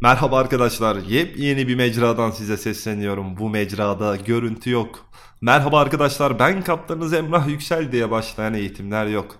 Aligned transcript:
Merhaba 0.00 0.38
arkadaşlar, 0.38 0.96
yepyeni 0.96 1.68
bir 1.68 1.74
mecradan 1.74 2.30
size 2.30 2.56
sesleniyorum. 2.56 3.36
Bu 3.36 3.50
mecrada 3.50 4.16
görüntü 4.16 4.70
yok. 4.70 5.06
Merhaba 5.40 5.80
arkadaşlar, 5.80 6.38
ben 6.38 6.62
kaptanınız 6.62 7.12
Emrah 7.12 7.48
Yüksel 7.48 7.92
diye 7.92 8.10
başlayan 8.10 8.54
eğitimler 8.54 9.06
yok. 9.06 9.36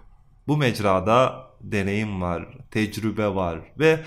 Bu 0.48 0.56
mecrada 0.56 1.46
deneyim 1.60 2.22
var, 2.22 2.48
tecrübe 2.70 3.34
var 3.34 3.58
ve 3.78 4.00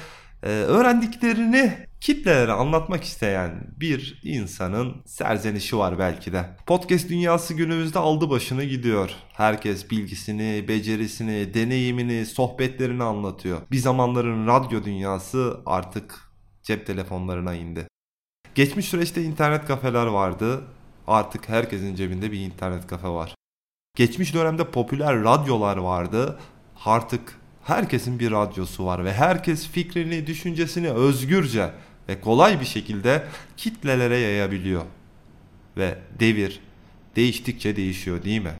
e, 0.43 0.49
öğrendiklerini 0.49 1.73
kitlelere 2.01 2.51
anlatmak 2.51 3.03
isteyen 3.03 3.73
bir 3.79 4.21
insanın 4.23 5.03
serzenişi 5.05 5.77
var 5.77 5.99
belki 5.99 6.33
de. 6.33 6.45
Podcast 6.65 7.09
dünyası 7.09 7.53
günümüzde 7.53 7.99
aldı 7.99 8.29
başını 8.29 8.63
gidiyor. 8.63 9.11
Herkes 9.33 9.91
bilgisini, 9.91 10.65
becerisini, 10.67 11.53
deneyimini, 11.53 12.25
sohbetlerini 12.25 13.03
anlatıyor. 13.03 13.61
Bir 13.71 13.77
zamanların 13.77 14.47
radyo 14.47 14.83
dünyası 14.83 15.61
artık 15.65 16.28
cep 16.69 16.85
telefonlarına 16.85 17.53
indi. 17.53 17.87
Geçmiş 18.55 18.85
süreçte 18.85 19.23
internet 19.23 19.65
kafeler 19.65 20.05
vardı. 20.05 20.63
Artık 21.07 21.49
herkesin 21.49 21.95
cebinde 21.95 22.31
bir 22.31 22.39
internet 22.39 22.87
kafe 22.87 23.07
var. 23.07 23.35
Geçmiş 23.95 24.33
dönemde 24.33 24.71
popüler 24.71 25.23
radyolar 25.23 25.77
vardı. 25.77 26.39
Artık 26.85 27.39
herkesin 27.63 28.19
bir 28.19 28.31
radyosu 28.31 28.85
var 28.85 29.05
ve 29.05 29.13
herkes 29.13 29.67
fikrini, 29.67 30.27
düşüncesini 30.27 30.91
özgürce 30.91 31.71
ve 32.09 32.21
kolay 32.21 32.59
bir 32.59 32.65
şekilde 32.65 33.23
kitlelere 33.57 34.17
yayabiliyor. 34.17 34.83
Ve 35.77 35.97
devir 36.19 36.59
değiştikçe 37.15 37.75
değişiyor 37.75 38.23
değil 38.23 38.41
mi? 38.41 38.53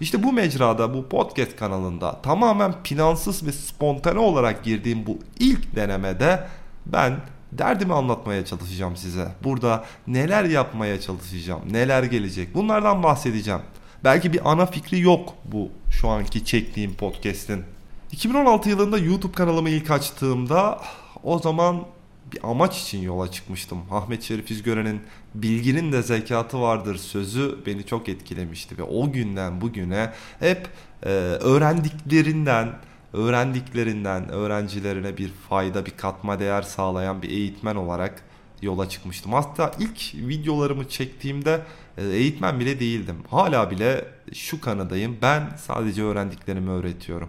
İşte 0.00 0.22
bu 0.22 0.32
mecrada, 0.32 0.94
bu 0.94 1.08
podcast 1.08 1.56
kanalında 1.56 2.22
tamamen 2.22 2.82
plansız 2.82 3.46
ve 3.46 3.52
spontane 3.52 4.18
olarak 4.18 4.64
girdiğim 4.64 5.06
bu 5.06 5.18
ilk 5.38 5.76
denemede 5.76 6.46
ben 6.86 7.16
derdimi 7.58 7.94
anlatmaya 7.94 8.44
çalışacağım 8.44 8.96
size. 8.96 9.28
Burada 9.44 9.84
neler 10.06 10.44
yapmaya 10.44 11.00
çalışacağım, 11.00 11.60
neler 11.70 12.02
gelecek 12.02 12.54
bunlardan 12.54 13.02
bahsedeceğim. 13.02 13.60
Belki 14.04 14.32
bir 14.32 14.50
ana 14.52 14.66
fikri 14.66 15.00
yok 15.00 15.34
bu 15.44 15.70
şu 15.90 16.08
anki 16.08 16.44
çektiğim 16.44 16.94
podcast'in. 16.94 17.64
2016 18.12 18.68
yılında 18.68 18.98
YouTube 18.98 19.32
kanalımı 19.32 19.70
ilk 19.70 19.90
açtığımda 19.90 20.80
o 21.22 21.38
zaman 21.38 21.86
bir 22.32 22.50
amaç 22.50 22.82
için 22.82 23.02
yola 23.02 23.30
çıkmıştım. 23.30 23.78
Ahmet 23.90 24.22
Şerif 24.22 24.50
İzgören'in 24.50 25.00
bilginin 25.34 25.92
de 25.92 26.02
zekatı 26.02 26.60
vardır 26.60 26.96
sözü 26.96 27.58
beni 27.66 27.86
çok 27.86 28.08
etkilemişti 28.08 28.78
ve 28.78 28.82
o 28.82 29.12
günden 29.12 29.60
bugüne 29.60 30.12
hep 30.38 30.68
e, 31.02 31.08
öğrendiklerinden, 31.08 32.72
öğrendiklerinden 33.16 34.28
öğrencilerine 34.28 35.16
bir 35.16 35.28
fayda, 35.28 35.86
bir 35.86 35.90
katma 35.90 36.38
değer 36.38 36.62
sağlayan 36.62 37.22
bir 37.22 37.30
eğitmen 37.30 37.76
olarak 37.76 38.22
yola 38.62 38.88
çıkmıştım. 38.88 39.32
Hatta 39.32 39.72
ilk 39.78 40.14
videolarımı 40.14 40.88
çektiğimde 40.88 41.62
e, 41.98 42.04
eğitmen 42.04 42.60
bile 42.60 42.80
değildim. 42.80 43.16
Hala 43.30 43.70
bile 43.70 44.04
şu 44.34 44.60
kanadayım. 44.60 45.16
Ben 45.22 45.50
sadece 45.56 46.02
öğrendiklerimi 46.02 46.70
öğretiyorum. 46.70 47.28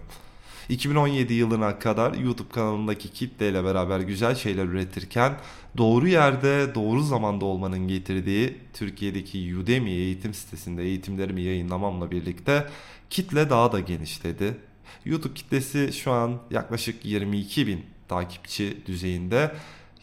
2017 0.69 1.33
yılına 1.33 1.80
kadar 1.80 2.13
YouTube 2.13 2.49
kanalındaki 2.49 3.09
kitleyle 3.09 3.63
beraber 3.63 3.99
güzel 3.99 4.35
şeyler 4.35 4.65
üretirken 4.65 5.33
doğru 5.77 6.08
yerde 6.08 6.75
doğru 6.75 7.02
zamanda 7.02 7.45
olmanın 7.45 7.88
getirdiği 7.88 8.58
Türkiye'deki 8.73 9.58
Udemy 9.58 9.91
eğitim 9.91 10.33
sitesinde 10.33 10.83
eğitimlerimi 10.83 11.41
yayınlamamla 11.41 12.11
birlikte 12.11 12.67
kitle 13.09 13.49
daha 13.49 13.71
da 13.71 13.80
genişledi. 13.80 14.58
YouTube 15.05 15.33
kitlesi 15.33 15.93
şu 15.93 16.11
an 16.11 16.42
yaklaşık 16.52 17.05
22 17.05 17.67
bin 17.67 17.86
takipçi 18.08 18.86
düzeyinde. 18.86 19.55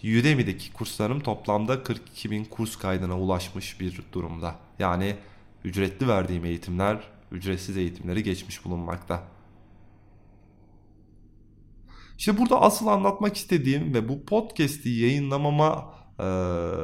Udemy'deki 0.05 0.73
kurslarım 0.73 1.21
toplamda 1.21 1.83
42 1.83 2.31
bin 2.31 2.45
kurs 2.45 2.77
kaydına 2.77 3.19
ulaşmış 3.19 3.81
bir 3.81 4.01
durumda. 4.13 4.57
Yani 4.79 5.17
ücretli 5.65 6.09
verdiğim 6.09 6.45
eğitimler 6.45 7.01
ücretsiz 7.33 7.77
eğitimleri 7.77 8.23
geçmiş 8.23 8.65
bulunmakta. 8.65 9.23
İşte 12.19 12.39
burada 12.39 12.61
asıl 12.63 12.87
anlatmak 12.87 13.37
istediğim 13.37 13.95
ve 13.95 14.09
bu 14.09 14.25
podcast'i 14.25 14.91
yayınlamama 14.91 15.95
e, 16.21 16.27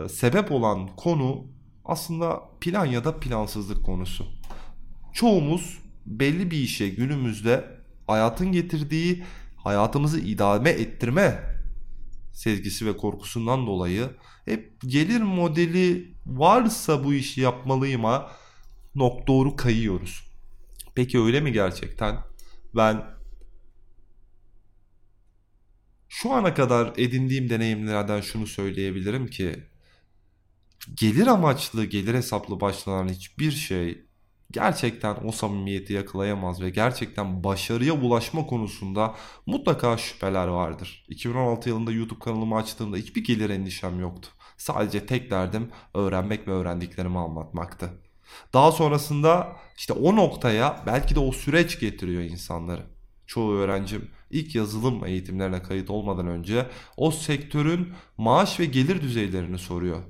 sebep 0.08 0.52
olan 0.52 0.88
konu 0.96 1.46
aslında 1.84 2.42
plan 2.60 2.86
ya 2.86 3.04
da 3.04 3.20
plansızlık 3.20 3.84
konusu. 3.84 4.26
Çoğumuz 5.12 5.78
belli 6.06 6.50
bir 6.50 6.58
işe 6.58 6.88
günümüzde 6.88 7.79
hayatın 8.10 8.52
getirdiği 8.52 9.24
hayatımızı 9.56 10.20
idame 10.20 10.70
ettirme 10.70 11.42
sezgisi 12.32 12.86
ve 12.86 12.96
korkusundan 12.96 13.66
dolayı 13.66 14.10
hep 14.44 14.80
gelir 14.86 15.20
modeli 15.20 16.14
varsa 16.26 17.04
bu 17.04 17.14
işi 17.14 17.40
yapmalıyıma 17.40 18.30
nok 18.94 19.26
doğru 19.26 19.56
kayıyoruz. 19.56 20.30
Peki 20.94 21.20
öyle 21.20 21.40
mi 21.40 21.52
gerçekten? 21.52 22.18
Ben 22.76 23.04
şu 26.08 26.32
ana 26.32 26.54
kadar 26.54 26.92
edindiğim 26.96 27.50
deneyimlerden 27.50 28.20
şunu 28.20 28.46
söyleyebilirim 28.46 29.26
ki 29.26 29.64
gelir 30.94 31.26
amaçlı, 31.26 31.84
gelir 31.84 32.14
hesaplı 32.14 32.60
başlanan 32.60 33.08
hiçbir 33.08 33.50
şey 33.50 34.04
gerçekten 34.50 35.16
o 35.24 35.32
samimiyeti 35.32 35.92
yakalayamaz 35.92 36.62
ve 36.62 36.70
gerçekten 36.70 37.44
başarıya 37.44 37.92
ulaşma 37.92 38.46
konusunda 38.46 39.14
mutlaka 39.46 39.96
şüpheler 39.96 40.48
vardır. 40.48 41.04
2016 41.08 41.68
yılında 41.68 41.92
YouTube 41.92 42.18
kanalımı 42.18 42.56
açtığımda 42.56 42.96
hiçbir 42.96 43.24
gelir 43.24 43.50
endişem 43.50 44.00
yoktu. 44.00 44.28
Sadece 44.56 45.06
tek 45.06 45.30
derdim 45.30 45.70
öğrenmek 45.94 46.48
ve 46.48 46.52
öğrendiklerimi 46.52 47.18
anlatmaktı. 47.18 47.90
Daha 48.52 48.72
sonrasında 48.72 49.56
işte 49.76 49.92
o 49.92 50.16
noktaya 50.16 50.82
belki 50.86 51.14
de 51.14 51.20
o 51.20 51.32
süreç 51.32 51.80
getiriyor 51.80 52.22
insanları. 52.22 52.82
Çoğu 53.26 53.54
öğrencim 53.54 54.10
ilk 54.30 54.54
yazılım 54.54 55.04
eğitimlerine 55.04 55.62
kayıt 55.62 55.90
olmadan 55.90 56.26
önce 56.26 56.66
o 56.96 57.10
sektörün 57.10 57.92
maaş 58.18 58.60
ve 58.60 58.64
gelir 58.64 59.02
düzeylerini 59.02 59.58
soruyor. 59.58 60.02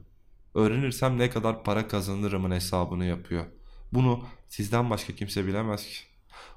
Öğrenirsem 0.55 1.19
ne 1.19 1.31
kadar 1.31 1.65
para 1.65 1.89
kazanırımın 1.89 2.51
hesabını 2.51 3.05
yapıyor. 3.05 3.47
Bunu 3.93 4.25
sizden 4.49 4.91
başka 4.91 5.15
kimse 5.15 5.47
bilemez 5.47 5.87
ki. 5.87 5.95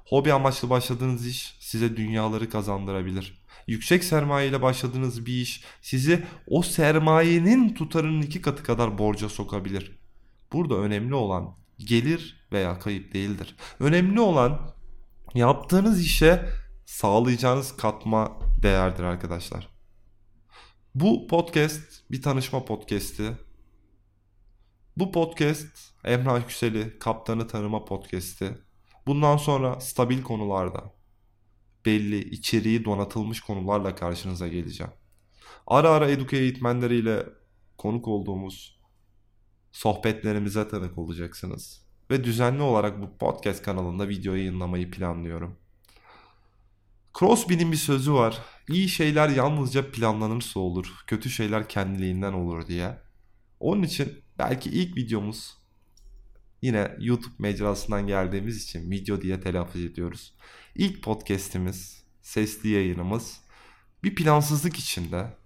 Hobi 0.04 0.32
amaçlı 0.32 0.70
başladığınız 0.70 1.26
iş 1.26 1.56
size 1.60 1.96
dünyaları 1.96 2.50
kazandırabilir. 2.50 3.44
Yüksek 3.66 4.04
sermaye 4.04 4.48
ile 4.48 4.62
başladığınız 4.62 5.26
bir 5.26 5.32
iş 5.32 5.64
sizi 5.82 6.24
o 6.46 6.62
sermayenin 6.62 7.74
tutarının 7.74 8.22
iki 8.22 8.42
katı 8.42 8.62
kadar 8.62 8.98
borca 8.98 9.28
sokabilir. 9.28 9.98
Burada 10.52 10.74
önemli 10.74 11.14
olan 11.14 11.56
gelir 11.78 12.46
veya 12.52 12.78
kayıp 12.78 13.14
değildir. 13.14 13.56
Önemli 13.80 14.20
olan 14.20 14.74
yaptığınız 15.34 16.02
işe 16.02 16.48
sağlayacağınız 16.86 17.76
katma 17.76 18.38
değerdir 18.62 19.02
arkadaşlar. 19.02 19.68
Bu 20.94 21.26
podcast 21.26 22.10
bir 22.10 22.22
tanışma 22.22 22.64
podcast'i. 22.64 23.32
Bu 24.96 25.12
podcast 25.12 25.92
Emrah 26.04 26.40
Yüksel'i 26.40 26.98
Kaptanı 26.98 27.46
Tanıma 27.46 27.84
Podcast'i. 27.84 28.58
Bundan 29.06 29.36
sonra 29.36 29.80
stabil 29.80 30.22
konularda 30.22 30.94
belli 31.86 32.30
içeriği 32.30 32.84
donatılmış 32.84 33.40
konularla 33.40 33.94
karşınıza 33.94 34.48
geleceğim. 34.48 34.92
Ara 35.66 35.90
ara 35.90 36.10
eduke 36.10 36.36
eğitmenleriyle 36.36 37.26
konuk 37.78 38.08
olduğumuz 38.08 38.80
sohbetlerimize 39.72 40.68
tanık 40.68 40.98
olacaksınız. 40.98 41.84
Ve 42.10 42.24
düzenli 42.24 42.62
olarak 42.62 43.02
bu 43.02 43.18
podcast 43.18 43.62
kanalında 43.62 44.08
video 44.08 44.34
yayınlamayı 44.34 44.90
planlıyorum. 44.90 45.56
Crosby'nin 47.18 47.72
bir 47.72 47.76
sözü 47.76 48.12
var. 48.12 48.38
İyi 48.68 48.88
şeyler 48.88 49.28
yalnızca 49.28 49.90
planlanırsa 49.90 50.60
olur, 50.60 50.94
kötü 51.06 51.30
şeyler 51.30 51.68
kendiliğinden 51.68 52.32
olur 52.32 52.66
diye. 52.66 52.98
Onun 53.60 53.82
için 53.82 54.23
belki 54.38 54.70
ilk 54.70 54.96
videomuz 54.96 55.54
yine 56.62 56.96
YouTube 57.00 57.34
mecrasından 57.38 58.06
geldiğimiz 58.06 58.64
için 58.64 58.90
video 58.90 59.22
diye 59.22 59.40
telaffuz 59.40 59.84
ediyoruz. 59.84 60.34
İlk 60.74 61.02
podcast'imiz, 61.02 62.04
sesli 62.22 62.68
yayınımız 62.68 63.40
bir 64.04 64.14
plansızlık 64.14 64.76
içinde 64.76 65.36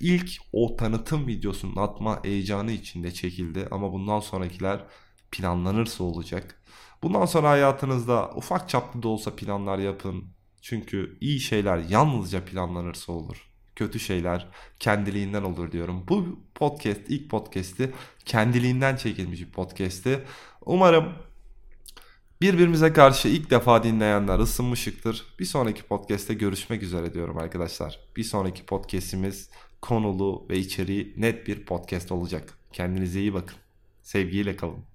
ilk 0.00 0.30
o 0.52 0.76
tanıtım 0.76 1.26
videosunun 1.26 1.76
atma 1.76 2.24
heyecanı 2.24 2.72
içinde 2.72 3.12
çekildi 3.12 3.68
ama 3.70 3.92
bundan 3.92 4.20
sonrakiler 4.20 4.84
planlanırsa 5.30 6.04
olacak. 6.04 6.62
Bundan 7.02 7.26
sonra 7.26 7.50
hayatınızda 7.50 8.30
ufak 8.34 8.68
çaplı 8.68 9.02
da 9.02 9.08
olsa 9.08 9.36
planlar 9.36 9.78
yapın. 9.78 10.24
Çünkü 10.62 11.18
iyi 11.20 11.40
şeyler 11.40 11.78
yalnızca 11.78 12.44
planlanırsa 12.44 13.12
olur 13.12 13.49
kötü 13.80 14.00
şeyler 14.00 14.46
kendiliğinden 14.78 15.42
olur 15.42 15.72
diyorum. 15.72 16.04
Bu 16.08 16.40
podcast 16.54 17.00
ilk 17.08 17.30
podcast'i 17.30 17.92
kendiliğinden 18.24 18.96
çekilmiş 18.96 19.40
bir 19.40 19.50
podcast'i. 19.52 20.20
Umarım 20.66 21.12
Birbirimize 22.40 22.92
karşı 22.92 23.28
ilk 23.28 23.50
defa 23.50 23.82
dinleyenler 23.82 24.38
ısınmışıktır. 24.38 25.26
Bir 25.38 25.44
sonraki 25.44 25.82
podcast'te 25.82 26.34
görüşmek 26.34 26.82
üzere 26.82 27.14
diyorum 27.14 27.38
arkadaşlar. 27.38 28.00
Bir 28.16 28.24
sonraki 28.24 28.66
podcast'imiz 28.66 29.50
konulu 29.82 30.46
ve 30.50 30.58
içeriği 30.58 31.14
net 31.16 31.46
bir 31.46 31.64
podcast 31.64 32.12
olacak. 32.12 32.58
Kendinize 32.72 33.20
iyi 33.20 33.34
bakın. 33.34 33.56
Sevgiyle 34.02 34.56
kalın. 34.56 34.89